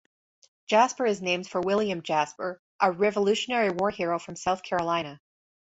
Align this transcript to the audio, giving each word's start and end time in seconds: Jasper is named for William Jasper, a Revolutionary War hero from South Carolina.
Jasper 0.65 1.05
is 1.05 1.21
named 1.21 1.47
for 1.47 1.61
William 1.61 2.01
Jasper, 2.01 2.59
a 2.79 2.91
Revolutionary 2.91 3.69
War 3.69 3.91
hero 3.91 4.17
from 4.17 4.35
South 4.35 4.63
Carolina. 4.63 5.21